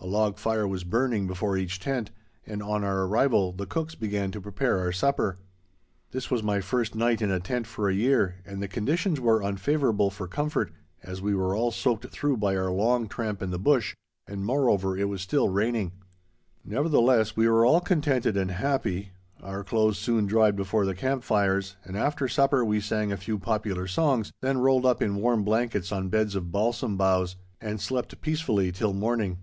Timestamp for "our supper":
4.78-5.38